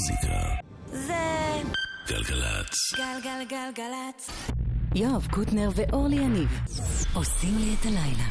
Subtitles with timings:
[0.00, 0.56] המוזיקה.
[0.86, 1.62] זה...
[2.08, 2.94] גלגלצ.
[2.96, 4.30] גלגלגלגלצ.
[4.94, 6.48] יואב קוטנר ואורלי יניב
[7.14, 8.28] עושים לי את הלילה.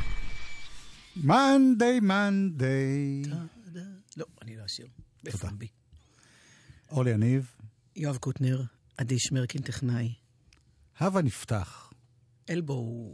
[1.16, 3.22] מונדי, מונדי.
[4.18, 4.88] לא, אני לא אשיר.
[5.24, 5.68] בפומבי.
[6.92, 7.56] אורלי יניב.
[7.96, 8.62] יואב קוטנר,
[8.98, 10.14] עדי שמרקין טכנאי.
[11.00, 11.94] הווה נפתח.
[12.50, 13.12] אלבו.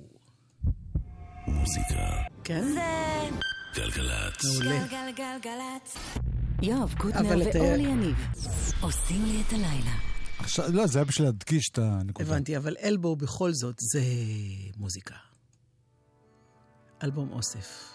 [1.47, 2.09] מוזיקה.
[2.43, 2.63] כן?
[2.73, 2.81] זה...
[3.75, 4.45] גלגלצ.
[4.45, 4.87] מעולה.
[4.87, 5.97] גלגלגלגלצ.
[6.65, 8.15] יואב קוטנר ואורלי אה, יניב
[8.81, 9.95] עושים לי את הלילה.
[10.39, 12.29] עכשיו, לא, זה היה בשביל להדגיש את הנקודה.
[12.29, 14.01] הבנתי, אבל אלבו בכל זאת זה
[14.77, 15.15] מוזיקה.
[17.03, 17.94] אלבום אוסף.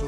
[0.00, 0.06] Số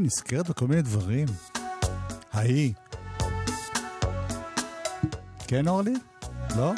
[0.00, 1.28] מיני נזכרת בכל מיני דברים.
[2.32, 2.72] ההיא.
[5.46, 5.94] כן, אורלי?
[6.56, 6.72] לא?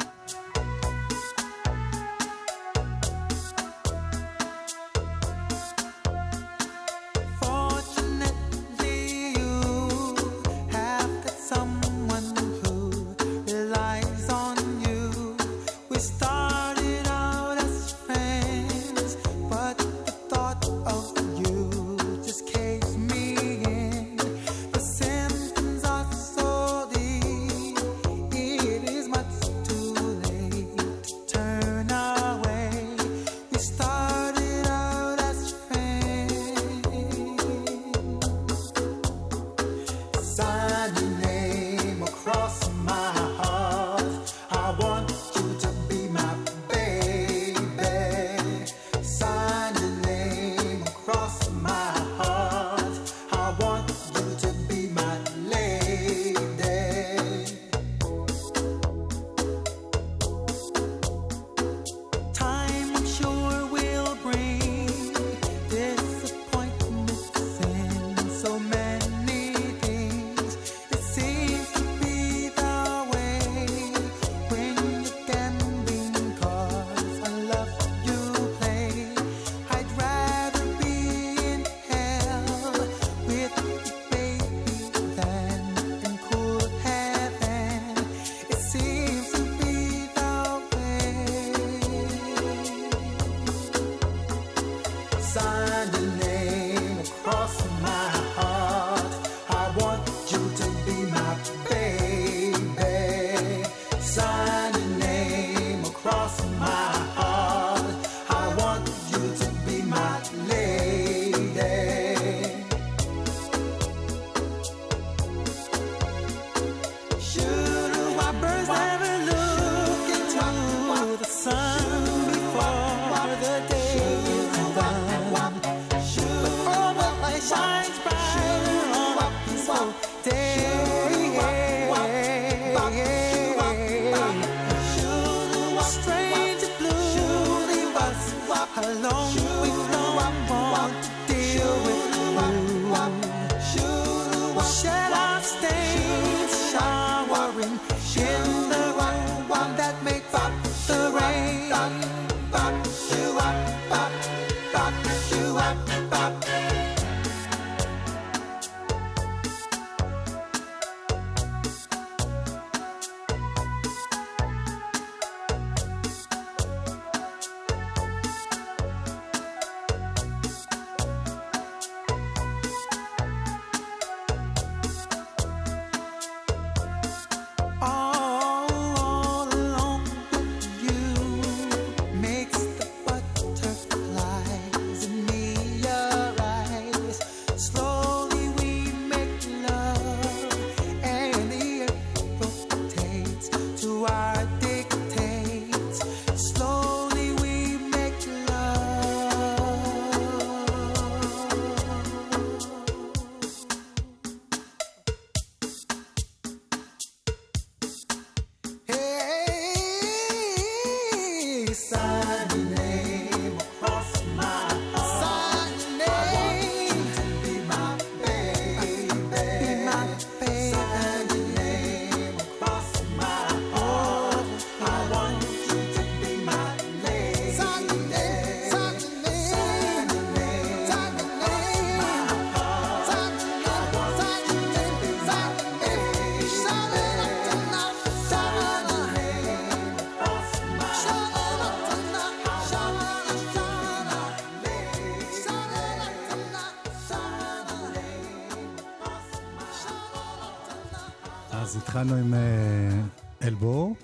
[252.03, 253.03] התחלנו עם אה,
[253.43, 253.95] אלבור,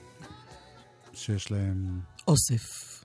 [1.13, 1.99] שיש להם...
[2.27, 3.03] אוסף.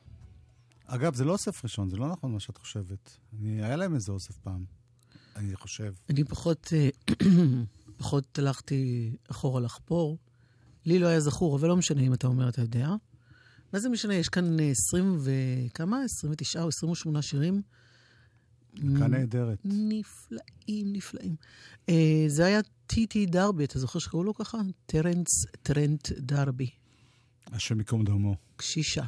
[0.87, 3.17] אגב, זה לא אוסף ראשון, זה לא נכון מה שאת חושבת.
[3.33, 4.65] אני, היה להם איזה אוסף פעם,
[5.37, 5.95] אני חושב.
[6.11, 6.89] אני פחות, אה,
[7.99, 10.19] פחות הלכתי אחורה לחפור.
[10.87, 12.89] לי לא היה זכור, אבל לא משנה אם אתה אומר, אתה יודע.
[13.73, 14.15] מה זה משנה?
[14.15, 16.05] יש כאן אה, 20 וכמה?
[16.05, 17.63] 29 או 28 שירים
[18.75, 19.59] להקה נהדרת.
[19.65, 21.37] נפלאים, נפלאים.
[21.87, 21.93] Uh,
[22.29, 24.59] זה היה טיטי דרבי, אתה זוכר שקראו לו ככה?
[24.87, 26.71] טרנס טרנט דרבי.
[27.53, 28.37] השם ייקום דמו.
[28.57, 29.05] קשישה.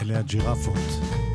[0.00, 1.25] אלה הג'ירפות.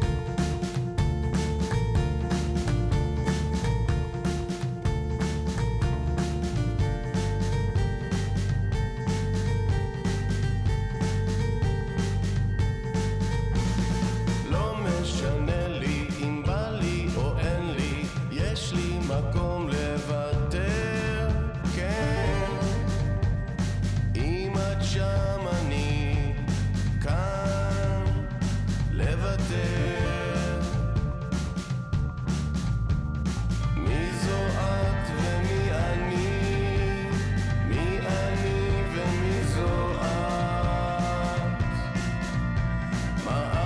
[43.26, 43.61] מראה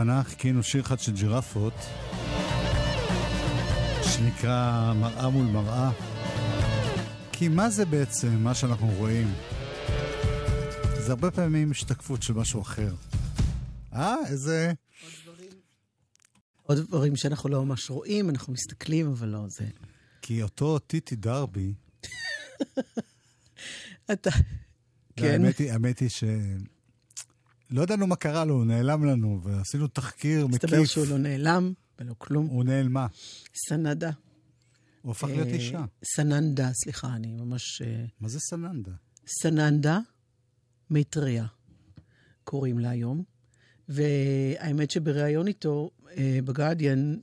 [0.00, 1.72] בכוונה חיכינו שיר אחד של ג'ירפות,
[4.02, 5.90] שנקרא מראה מול מראה.
[7.32, 9.32] כי מה זה בעצם מה שאנחנו רואים?
[10.98, 12.94] זה הרבה פעמים השתקפות של משהו אחר.
[13.92, 14.72] אה, איזה...
[16.62, 19.64] עוד דברים שאנחנו לא ממש רואים, אנחנו מסתכלים, אבל לא זה.
[20.22, 21.74] כי אותו טיטי דרבי,
[24.12, 24.30] אתה...
[25.16, 25.26] כן.
[25.26, 26.24] האמת היא, האמת היא ש...
[27.70, 30.90] לא ידענו מה קרה לו, הוא נעלם לנו, ועשינו תחקיר מסתבר מקיף.
[30.90, 32.46] שהוא לא נעלם ולא כלום.
[32.46, 33.06] הוא נעלמה.
[33.68, 34.10] סנדה.
[35.02, 35.84] הוא הפך להיות אה, אישה.
[36.04, 37.82] סננדה, סליחה, אני ממש...
[37.82, 38.92] אה, מה זה סננדה?
[39.42, 39.98] סננדה
[40.90, 41.46] מאיטריה,
[42.44, 43.22] קוראים לה היום.
[43.88, 47.16] והאמת שבריאיון איתו, אה, בגרדיאן,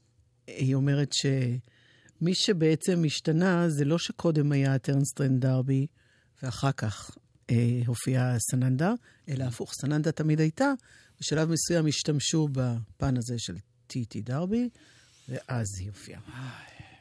[0.48, 5.88] היא אומרת שמי שבעצם השתנה זה לא שקודם היה טרנס טרנט ד'ארבי
[6.44, 7.18] ואחר כך
[7.50, 8.94] אה, הופיעה סננדה,
[9.30, 10.74] אלא הפוך, סננדה תמיד הייתה.
[11.22, 13.56] בשלב מסוים השתמשו בפן הזה של
[13.88, 14.70] טי.טי דרבי,
[15.30, 16.22] ואז היא הופיעה.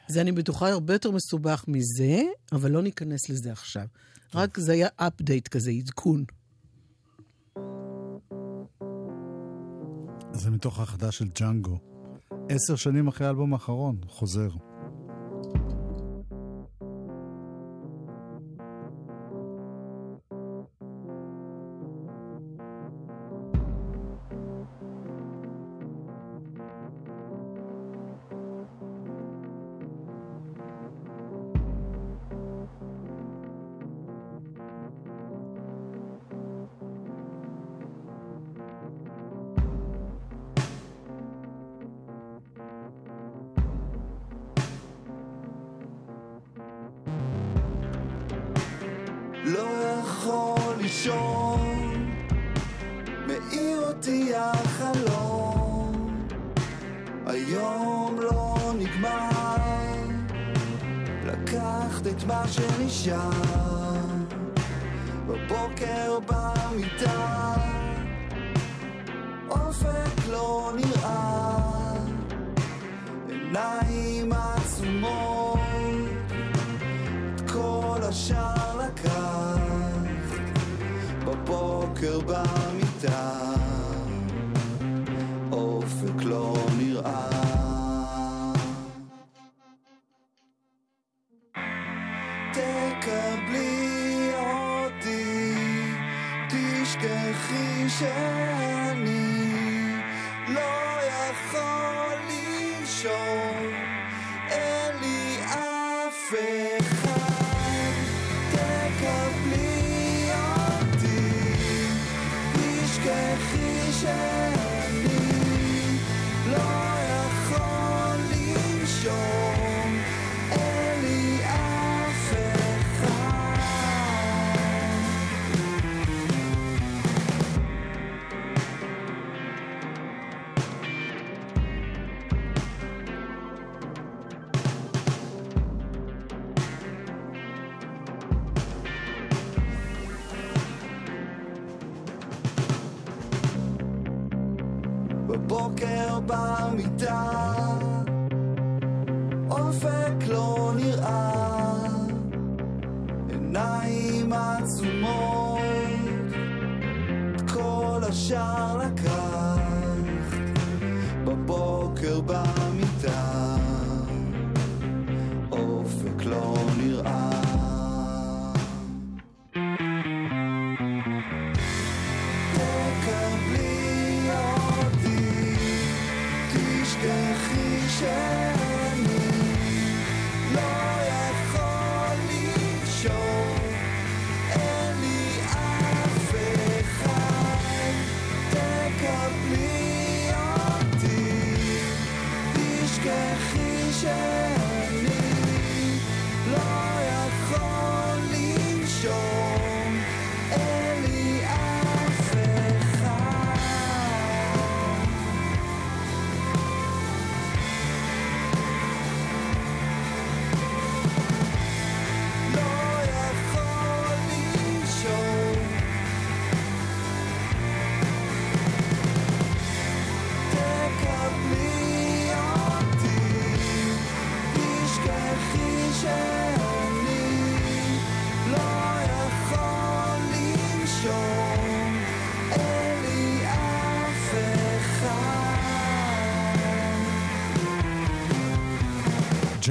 [0.07, 3.85] זה, אני בטוחה, הרבה יותר מסובך מזה, אבל לא ניכנס לזה עכשיו.
[4.33, 6.23] רק זה היה אפדייט כזה, עדכון.
[10.33, 11.79] זה מתוך ההחלטה של ג'אנגו.
[12.49, 14.49] עשר שנים אחרי האלבום האחרון, חוזר.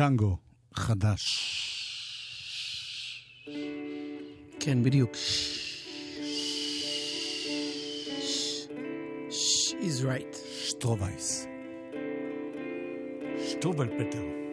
[0.07, 0.37] דנגו
[0.75, 1.23] חדש.
[4.61, 5.13] כן, בדיוק.
[9.81, 10.37] is right.
[10.67, 11.47] שטרובייס.
[13.49, 14.46] שטרובלפטר.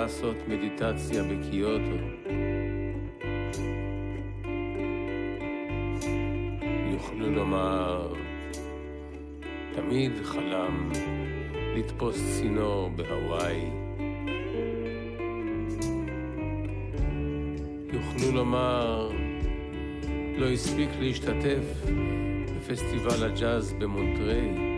[0.00, 1.96] לעשות מדיטציה בקיוטו.
[6.92, 8.12] יוכלו לומר,
[9.72, 10.90] תמיד חלם
[11.76, 13.70] לתפוס צינור בהוואי.
[17.92, 19.10] יוכלו לומר,
[20.36, 21.84] לא הספיק להשתתף
[22.56, 24.69] בפסטיבל הג'אז במונטריי.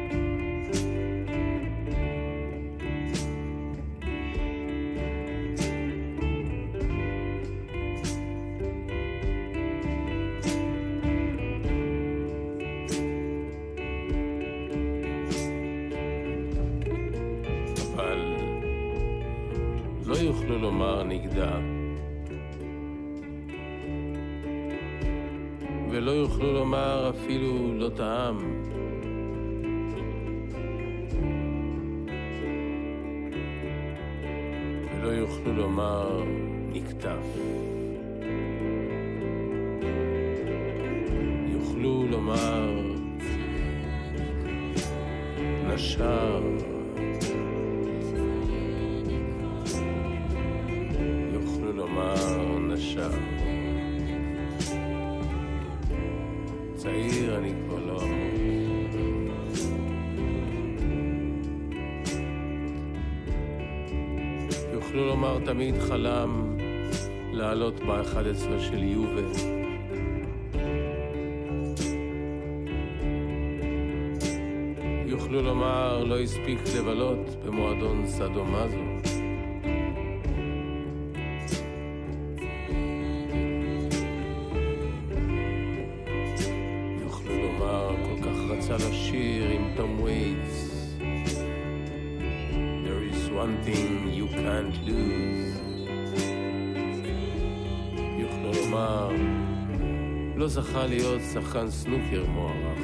[100.73, 102.79] זכה להיות שחקן סנוקר מוערך.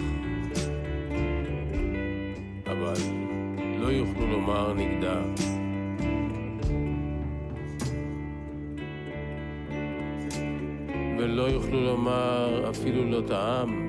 [2.66, 2.94] אבל
[3.78, 5.22] לא יוכלו לומר נגדה.
[11.18, 13.88] ולא יוכלו לומר אפילו לא טעם.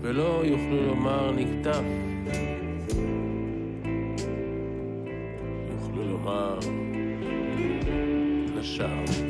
[0.00, 1.82] ולא יוכלו לומר נקטף.
[5.70, 6.58] יוכלו לומר
[8.56, 9.27] נשר.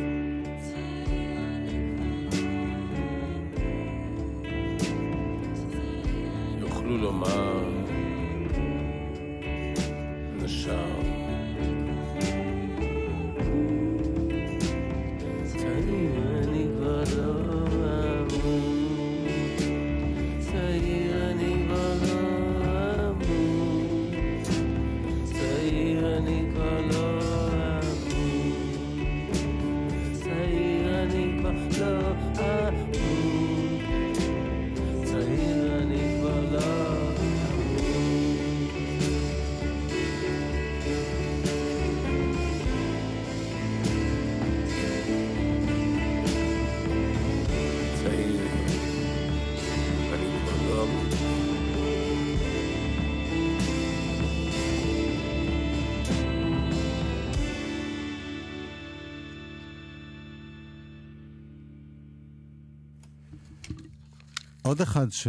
[64.69, 65.29] עוד אחד ש...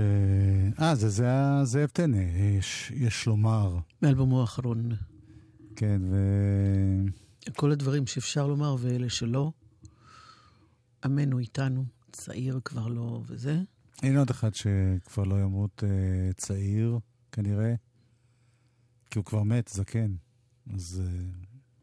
[0.80, 1.26] אה, זה, זה
[1.64, 2.18] זאב טנא,
[2.58, 3.78] יש, יש לומר.
[4.02, 4.92] מאלבומו האחרון.
[5.76, 6.18] כן, ו...
[7.56, 9.52] כל הדברים שאפשר לומר ואלה שלא.
[11.06, 13.62] עמנו איתנו, צעיר כבר לא וזה.
[14.04, 17.00] הנה עוד אחד שכבר לא ימות אה, צעיר,
[17.32, 17.74] כנראה,
[19.12, 20.16] כי הוא כבר מת, זקן.
[20.74, 21.22] אז אה,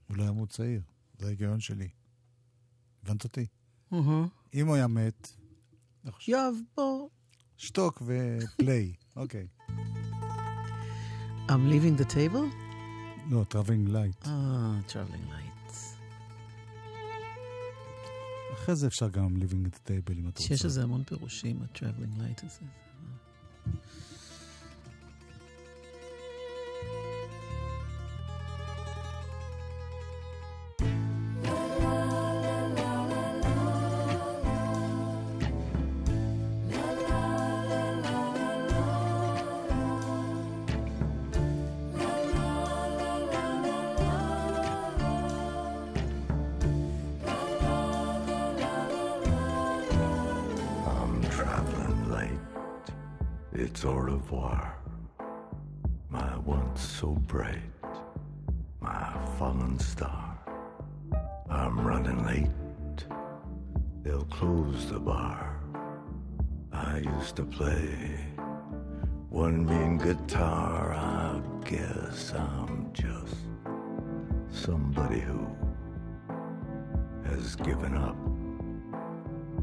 [0.09, 0.81] הוא לא ימות צעיר,
[1.19, 1.89] זה ההיגיון שלי.
[3.03, 3.47] הבנת אותי?
[4.55, 5.33] אם הוא היה מת.
[6.29, 7.09] יואב, בוא.
[7.57, 9.47] שתוק ו play, אוקיי.
[11.49, 12.55] I'm leaving the table?
[13.31, 14.27] לא, traveling light.
[14.27, 15.77] אה, traveling lights.
[18.55, 20.43] אחרי זה אפשר גם leaving the table אם אתה רוצה.
[20.43, 22.61] שיש לזה המון פירושים, ה-traveling light הזה.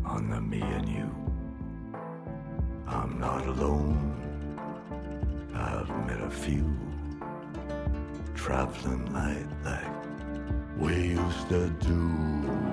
[0.05, 1.09] On the me and you.
[2.87, 4.11] I'm not alone.
[5.53, 6.77] I've met a few
[8.35, 9.93] traveling light like
[10.77, 12.72] we used to do.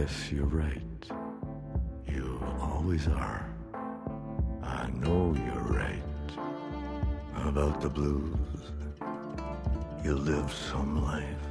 [0.00, 1.04] Yes, you're right.
[2.06, 3.52] You always are.
[4.62, 6.30] I know you're right
[7.44, 8.60] about the blues.
[10.04, 11.48] You live some life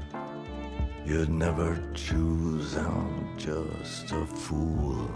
[1.06, 2.78] you'd never choose.
[2.78, 5.12] I'm just a fool,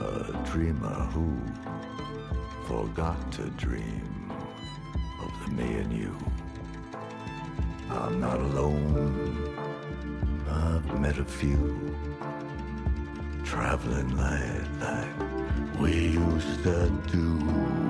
[0.00, 1.28] a dreamer who
[2.66, 4.32] forgot to dream
[5.22, 6.16] of the me and you.
[7.90, 9.47] I'm not alone.
[10.60, 11.96] I've met a few
[13.44, 17.87] traveling light like we used to do.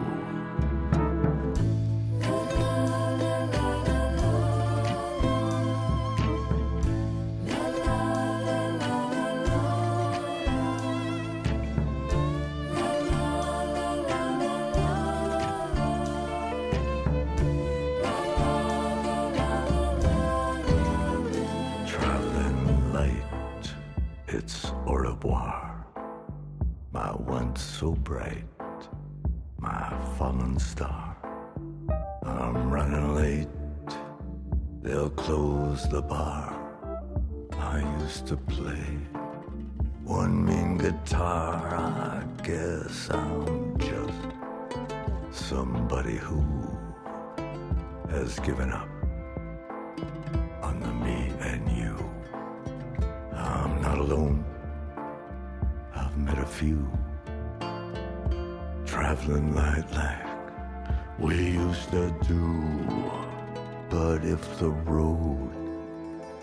[64.00, 65.50] But if the road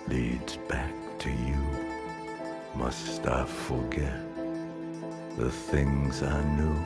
[0.10, 1.64] leads back to you,
[2.76, 4.20] must I forget
[5.38, 6.78] the things I knew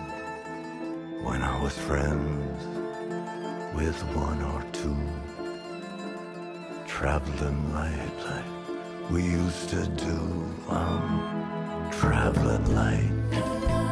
[1.25, 2.61] when I was friends
[3.73, 4.95] with one or two?
[6.85, 10.19] traveling light like we used to do.
[10.69, 13.88] I'm traveling light.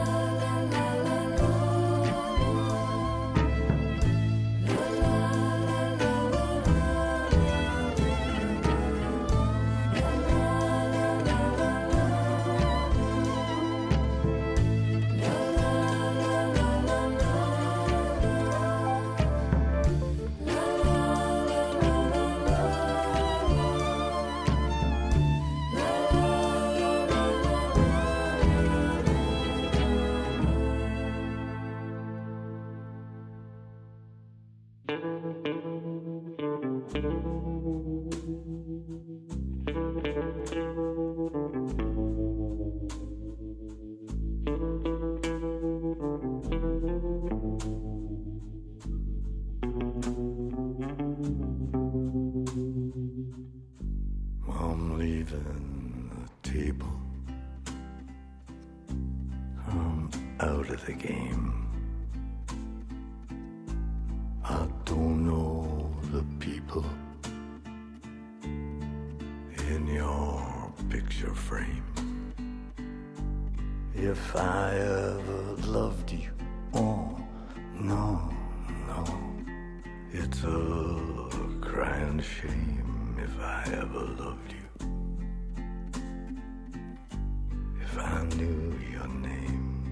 [87.99, 89.83] I knew your name,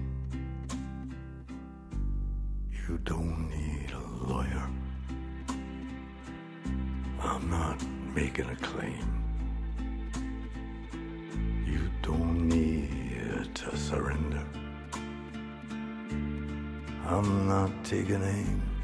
[2.88, 3.98] you don't need a
[4.32, 4.68] lawyer.
[7.20, 7.82] I'm not
[8.14, 9.08] making a claim.
[11.66, 14.44] You don't need to surrender.
[17.06, 18.75] I'm not taking aim.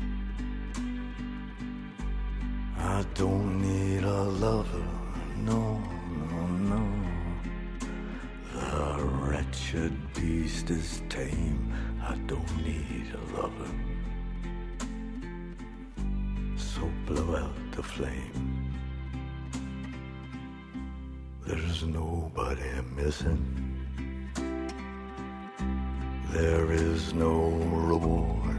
[17.97, 18.73] Flame.
[21.47, 23.45] There's nobody missing.
[26.31, 27.51] There is no
[27.91, 28.57] reward.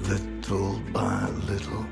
[0.00, 1.86] Little by little,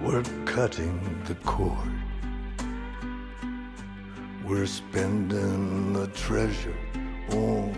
[0.00, 1.92] we're cutting the cord.
[4.46, 6.80] We're spending the treasure.
[7.32, 7.70] Oh,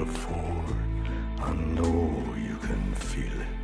[0.00, 0.76] afford.
[1.40, 3.57] I know you can feel it.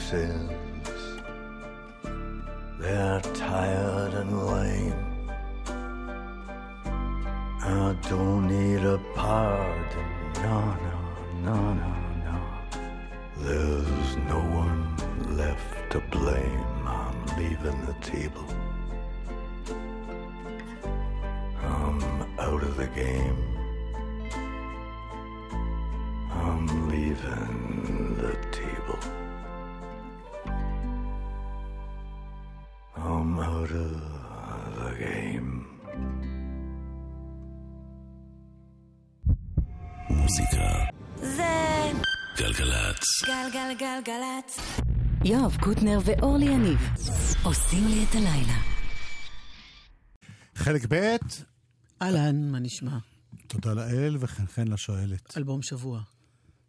[0.00, 0.59] 谁？
[43.26, 44.58] גלגלגלגלצ.
[45.24, 46.78] יואב קוטנר ואורלי יניב
[47.44, 48.58] עושים לי את הלילה.
[50.54, 51.16] חלק ב'
[52.02, 52.98] אהלן, מה נשמע?
[53.46, 55.36] תודה לאל וחן חן כן לשואלת.
[55.36, 56.02] אלבום שבוע.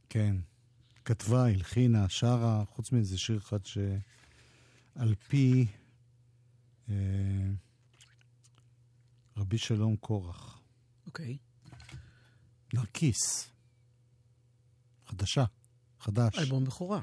[0.09, 0.35] כן.
[1.05, 5.67] כתבה, הלחינה, שרה, חוץ מאיזה שיר אחד שעל פי
[6.89, 6.95] אה,
[9.37, 10.59] רבי שלום קורח.
[11.05, 11.37] אוקיי.
[12.73, 13.51] נרקיס.
[15.07, 15.45] חדשה.
[16.01, 16.37] חדש.
[16.39, 16.99] אלבום בכורה.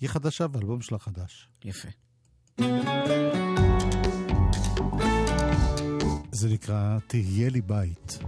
[0.00, 1.48] היא חדשה והאלבום שלה חדש.
[1.64, 1.88] יפה.
[6.32, 8.18] זה נקרא "תהיה לי בית".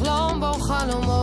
[0.00, 1.19] בחלום בו חלומות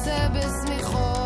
[0.00, 1.19] מכוסה בשמיכות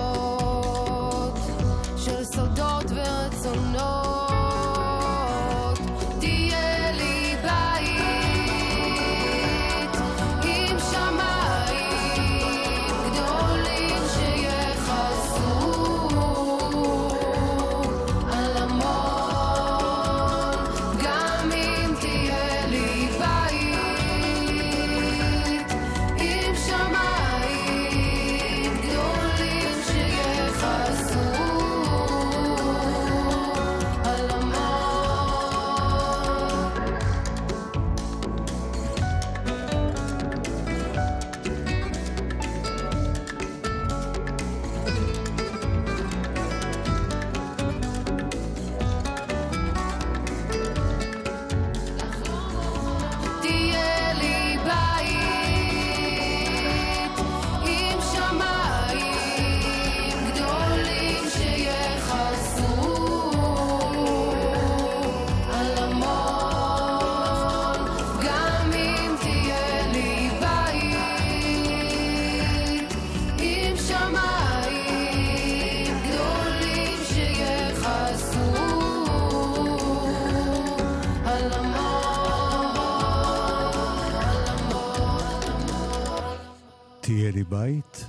[87.55, 88.07] בית.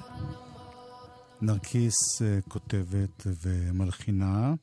[1.41, 4.53] נרקיס אה, כותבת ומלחינה.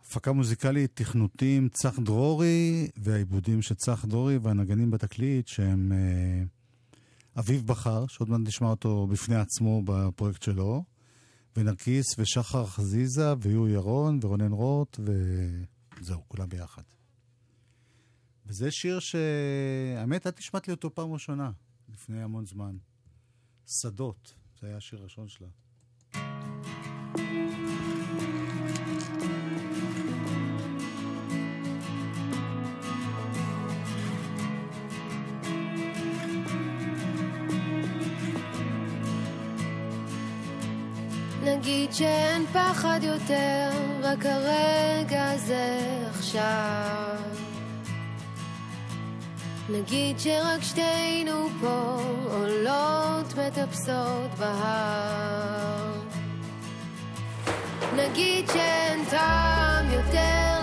[0.00, 5.92] הפקה מוזיקלית, תכנותים, צח דרורי, והעיבודים של צח דרורי והנגנים בתקליט שהם...
[5.92, 6.42] אה,
[7.38, 10.84] אביב בחר, שעוד מעט נשמע אותו בפני עצמו בפרויקט שלו,
[11.56, 16.82] ונרקיס ושחר חזיזה ויהו ירון ורונן רוט וזהו, כולם ביחד.
[18.46, 21.50] וזה שיר שהאמת, את נשמעת לי אותו פעם ראשונה,
[21.88, 22.76] לפני המון זמן.
[23.68, 25.48] שדות, זה היה השיר הראשון שלה.
[41.44, 43.70] נגיד שאין פחד יותר,
[44.02, 47.47] רק הרגע הזה עכשיו.
[49.70, 52.00] נגיד שרק שתינו פה
[52.30, 55.92] עולות מטפסות בהר.
[57.96, 60.57] נגיד שאין טעם יותר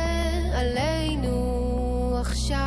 [0.53, 2.57] עלינו עכשיו,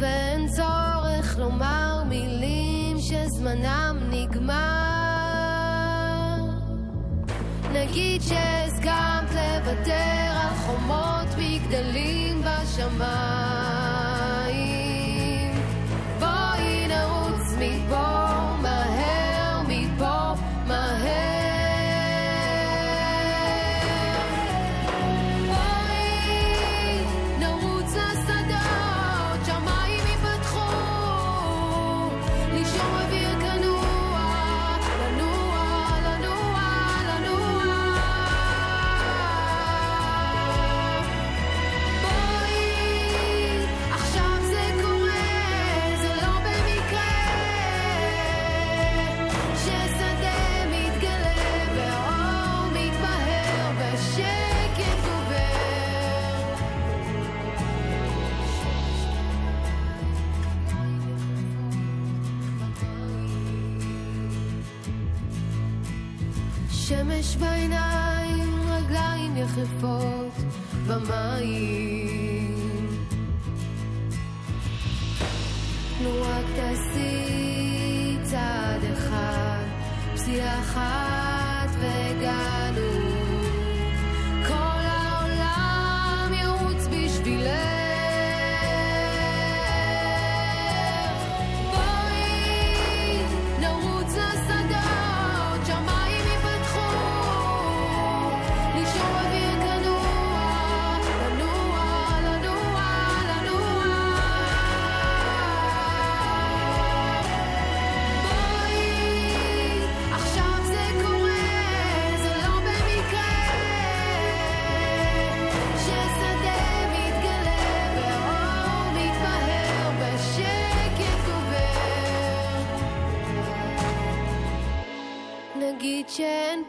[0.00, 4.54] ואין צורך לומר מילים שזמנם נגמר.
[7.72, 13.43] נגיד שהסכמת לוותר על חומות מגדלים בשמיים.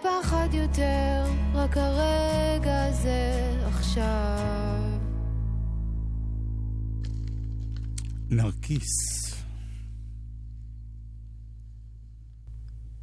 [0.03, 4.99] פחד יותר, רק הרגע הזה עכשיו.
[8.29, 8.85] נרקיס.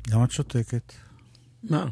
[0.08, 0.92] למה את שותקת?
[1.62, 1.88] מה?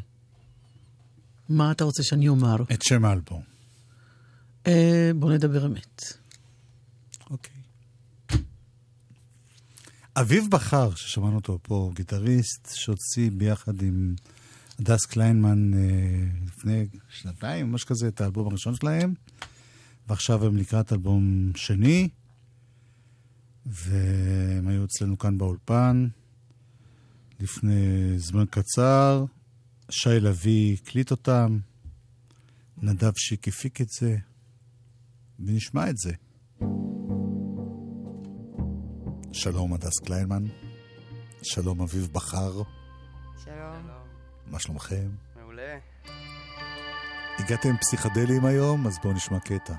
[1.49, 2.55] מה אתה רוצה שאני אומר?
[2.73, 3.41] את שם האלבום.
[4.67, 6.03] אה, בוא נדבר אמת.
[7.29, 7.61] אוקיי.
[10.15, 14.15] אביב בכר, ששמענו אותו פה, גיטריסט, שהוציא ביחד עם
[14.81, 15.79] הדס קליינמן אה,
[16.45, 19.13] לפני שנתיים, ממש כזה, את האלבום הראשון שלהם,
[20.07, 22.09] ועכשיו הם לקראת אלבום שני,
[23.65, 26.07] והם היו אצלנו כאן באולפן
[27.39, 29.25] לפני זמן קצר.
[29.89, 31.59] שי לביא הקליט אותם,
[32.77, 34.17] נדב שיק הפיק את זה.
[35.39, 36.13] ונשמע את זה.
[39.33, 40.43] שלום, הדס קליינמן.
[41.43, 42.61] שלום, אביב בכר.
[44.51, 45.09] מה שלומכם?
[45.39, 45.77] מעולה.
[47.39, 49.73] הגעתם פסיכדליים היום, אז בואו נשמע קטע.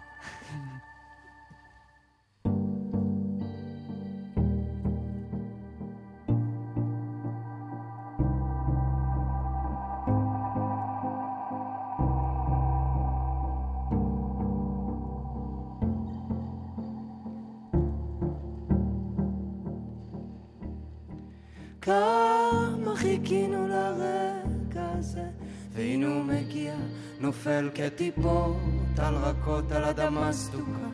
[27.21, 28.57] נופל כטיפות
[28.99, 30.89] על רכות על אדמה סדוקה,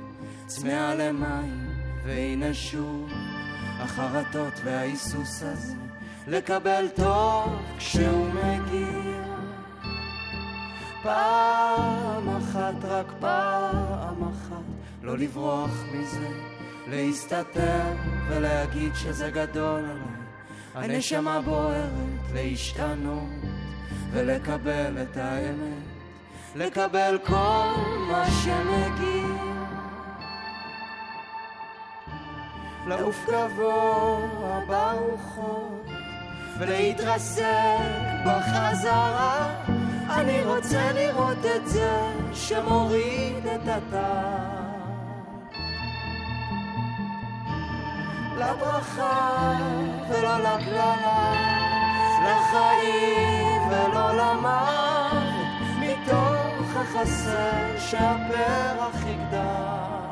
[0.46, 1.68] צמאה למים,
[2.04, 3.10] והנה שוב
[3.78, 5.74] החרטות וההיסוס הזה,
[6.26, 9.28] לקבל טוב כשהוא מגיע.
[11.02, 14.62] פעם אחת, רק פעם אחת,
[15.02, 16.28] לא לברוח מזה,
[16.86, 17.94] להסתתר
[18.28, 19.84] ולהגיד שזה גדול
[20.74, 20.94] עליי.
[20.96, 23.37] הנשמה בוערת להשתנות
[24.12, 25.82] ולקבל את האמת,
[26.56, 27.74] לקבל כל
[28.08, 29.58] מה שמגיע.
[32.86, 35.86] לעוף גבוה ברוחות
[36.58, 37.44] ולהתרסק
[38.26, 39.54] בחזרה.
[40.10, 42.00] אני רוצה לראות את זה
[42.32, 44.58] שמוריד את הטעם.
[48.38, 49.52] לברכה
[50.08, 51.32] ולא לקללה,
[52.24, 55.22] לחיים ולא למוות,
[55.80, 60.08] מתוך החסר שהפרח יגדל.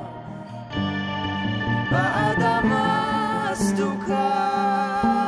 [1.90, 5.25] באדמה הסדוקה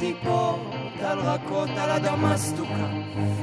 [0.00, 0.60] נופל כטיפות
[1.02, 2.88] על רכות על אדמה סדוקה,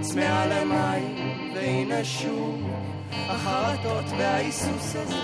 [0.01, 1.15] צמאה למים,
[1.55, 2.69] והנה שוב
[3.11, 5.15] החרטות וההיסוס הזה,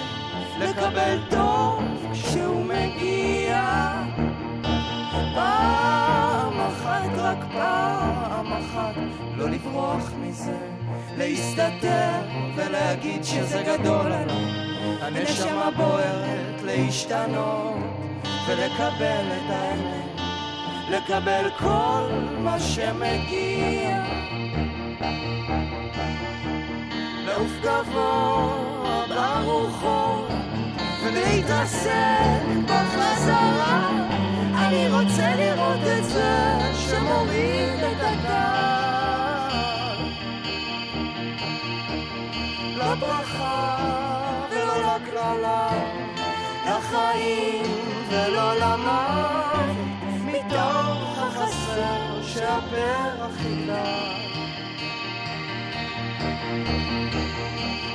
[0.59, 3.61] לקבל טוב כשהוא מגיע.
[5.35, 8.95] פעם אחת, רק פעם אחת,
[9.37, 10.57] לא לברוח מזה,
[11.17, 12.19] להסתתר
[12.55, 14.63] ולהגיד שזה גדול עליי.
[15.01, 17.75] הנשמה בוערת להשתנות
[18.47, 20.22] ולקבל את האמת,
[20.93, 24.03] לקבל כל מה שמגיע.
[27.25, 30.27] לעוף גבוה ברוחות
[31.03, 33.89] ולהתרסק בחזרה.
[34.55, 36.57] אני רוצה לראות את זה
[36.89, 39.43] שמוריד את הגל.
[42.75, 43.77] לברכה
[44.51, 45.69] ולא לקללה,
[46.65, 47.63] לחיים
[48.09, 49.72] ולא למוות,
[52.43, 53.73] יגדל.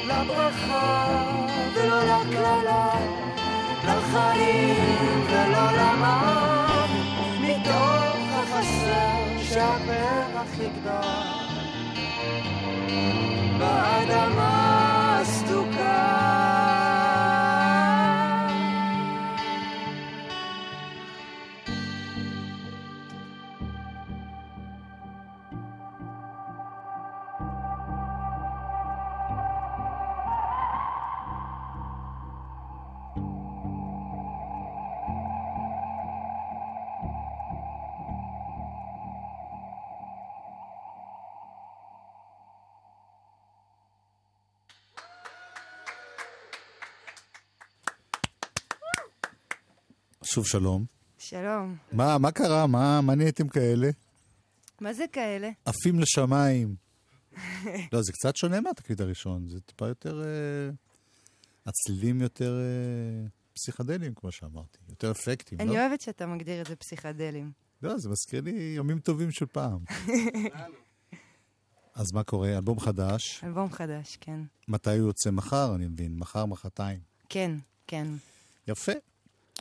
[0.06, 1.16] לברכה
[1.74, 2.90] ולא לקללה,
[3.84, 6.90] לחיים ולא למוות,
[7.40, 11.38] מתוך החסר שהפרח יגדל.
[13.58, 16.37] באדמה הסדוקה
[50.38, 50.84] שוב שלום.
[51.18, 51.76] שלום.
[51.92, 52.66] מה, מה קרה?
[52.66, 53.90] מה, מה נהייתם כאלה?
[54.80, 55.50] מה זה כאלה?
[55.64, 56.74] עפים לשמיים.
[57.92, 60.22] לא, זה קצת שונה מהתקליט הראשון, זה טיפה יותר...
[60.22, 60.70] אה,
[61.66, 64.78] הצלילים יותר אה, פסיכדליים, כמו שאמרתי.
[64.88, 65.74] יותר אפקטים, אני לא?
[65.74, 67.52] אוהבת שאתה מגדיר את זה פסיכדלים.
[67.82, 69.78] לא, זה מזכיר לי ימים טובים של פעם.
[71.94, 72.56] אז מה קורה?
[72.56, 73.44] אלבום חדש.
[73.44, 74.40] אלבום חדש, כן.
[74.68, 76.18] מתי הוא יוצא מחר, אני מבין?
[76.18, 77.00] מחר, מחרתיים.
[77.28, 77.52] כן,
[77.86, 78.06] כן.
[78.68, 78.92] יפה.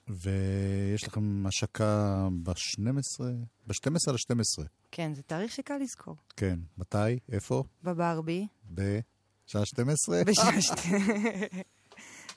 [0.09, 3.23] ויש לכם השקה ב-12?
[3.67, 4.63] ב-12 ל-12.
[4.91, 6.15] כן, זה תאריך שקל לזכור.
[6.35, 6.59] כן.
[6.77, 7.19] מתי?
[7.31, 7.63] איפה?
[7.83, 8.47] בברבי.
[8.71, 10.23] בשעה 12?
[10.23, 10.89] בשעה שתי...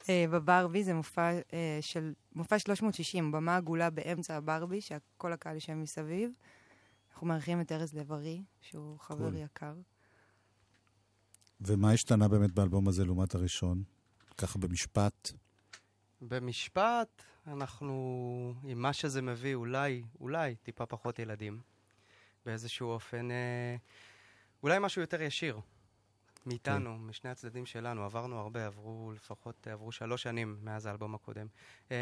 [0.09, 2.13] אה, בברבי זה מופע אה, של...
[2.35, 6.31] מופע 360, במה עגולה באמצע הברבי, שכל הקהל יושב מסביב.
[7.13, 9.37] אנחנו מארחים את ארז לב-ארי, שהוא חבר קול.
[9.37, 9.75] יקר.
[11.61, 13.83] ומה השתנה באמת באלבום הזה לעומת הראשון?
[14.37, 15.31] ככה במשפט.
[16.21, 21.61] במשפט, אנחנו, עם מה שזה מביא, אולי, אולי טיפה פחות ילדים.
[22.47, 23.77] באיזשהו אופן, אה,
[24.63, 25.61] אולי משהו יותר ישיר.
[26.47, 27.05] מאיתנו, כן.
[27.07, 28.05] משני הצדדים שלנו.
[28.05, 31.47] עברנו הרבה, עברו לפחות, עברו שלוש שנים מאז האלבום הקודם.
[31.91, 31.97] אה,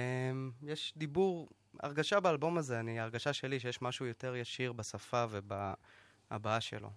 [0.62, 1.48] יש דיבור,
[1.80, 6.90] הרגשה באלבום הזה, אני, הרגשה שלי שיש משהו יותר ישיר בשפה ובהבעה שלו.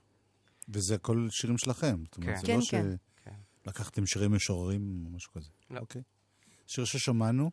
[0.69, 2.03] וזה הכל שירים שלכם.
[2.05, 2.41] זאת אומרת, כן.
[2.41, 3.31] זה כן, לא כן.
[3.63, 5.49] שלקחתם שירים משוררים או משהו כזה.
[5.69, 5.79] לא.
[5.79, 6.01] אוקיי.
[6.67, 7.51] שיר ששמענו,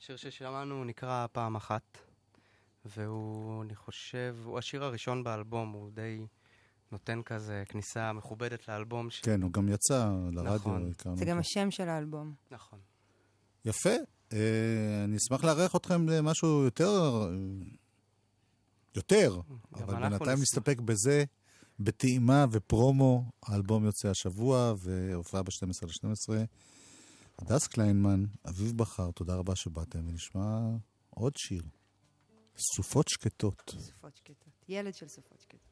[0.00, 1.98] שיר ששמענו נקרא פעם אחת,
[2.84, 6.26] והוא, אני חושב, הוא השיר הראשון באלבום, הוא די
[6.92, 9.10] נותן כזה כניסה מכובדת לאלבום.
[9.10, 9.20] ש...
[9.20, 10.56] כן, הוא גם יצא לרדיו.
[10.56, 10.92] נכון.
[11.16, 11.38] זה גם.
[11.38, 12.34] השם של האלבום.
[12.50, 12.78] נכון.
[13.64, 13.90] יפה.
[14.32, 17.30] אה, אני אשמח לארח אתכם למשהו יותר...
[18.96, 19.40] יותר,
[19.74, 20.38] אבל בינתיים.
[20.38, 21.24] נסתפק בזה,
[21.80, 23.24] בטעימה ופרומו.
[23.42, 26.46] האלבום יוצא השבוע, והופעה ב-12 ל-12.
[27.40, 30.58] הדס קליינמן, אביב בכר, תודה רבה שבאתם, ונשמע
[31.10, 31.62] עוד שיר.
[32.74, 33.74] סופות שקטות.
[33.78, 34.64] סופות שקטות.
[34.68, 35.70] ילד של סופות שקטות.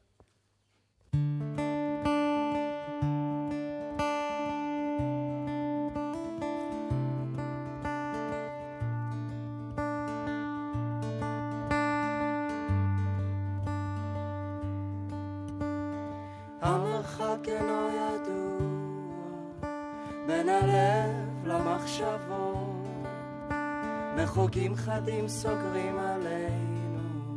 [24.99, 27.35] חדים סוגרים עלינו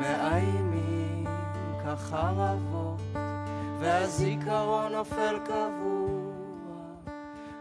[0.00, 1.24] מאיימים
[1.84, 3.00] כחרבות
[3.80, 6.32] והזיכרון נופל קבוע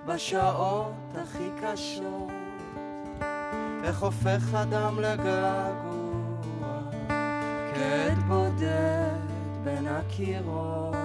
[0.05, 2.32] בשעות הכי קשות
[3.84, 6.80] איך הופך אדם לגעגוע
[7.73, 9.19] כעד בודד
[9.63, 10.95] בין הקירות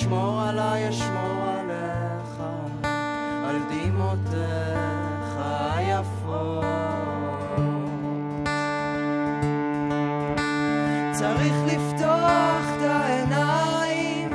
[0.00, 2.42] אם תשמור עליי אשמור עליך
[3.44, 5.36] על דמעותיך
[5.74, 6.64] היפות.
[11.12, 14.30] צריך לפתוח את העיניים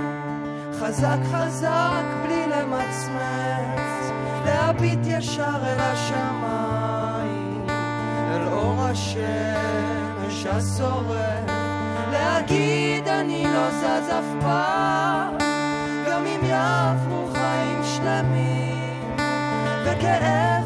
[0.80, 4.12] חזק חזק בלי למצמץ
[4.46, 7.66] להביט ישר אל השמיים
[8.32, 11.50] אל אור השמש השורף
[12.12, 15.45] להגיד אני לא זז אף פעם
[16.36, 19.16] אם יעברו חיים שלמים
[19.86, 20.65] וכעבד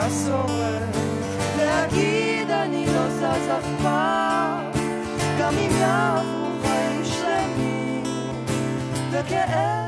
[0.00, 4.70] השמש השורף להגיד אני לא זז אף פעם.
[5.38, 8.02] גם אם יעברו חיים שלמים
[9.10, 9.79] וכעבד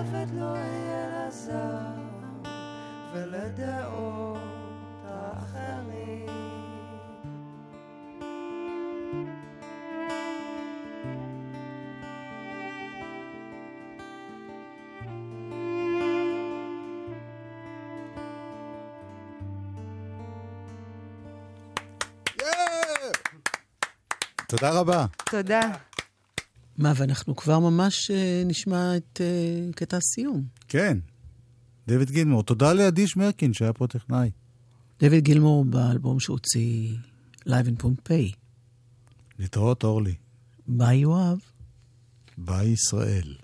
[24.53, 25.07] תודה רבה.
[25.31, 25.61] תודה.
[26.79, 30.45] מה, ואנחנו כבר ממש אה, נשמע את אה, קטע הסיום.
[30.69, 30.99] כן.
[31.89, 32.43] דויד גילמור.
[32.43, 34.31] תודה לאדיש מרקין שהיה פה טכנאי.
[35.01, 36.95] דויד גילמור באלבום שהוציא
[37.47, 38.37] Live in Pompeii.
[39.39, 40.15] להתראות, אורלי.
[40.67, 41.39] ביי יואב.
[42.39, 43.35] ביי ישראל.